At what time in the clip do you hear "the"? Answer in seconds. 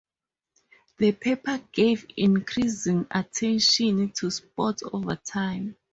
0.97-1.11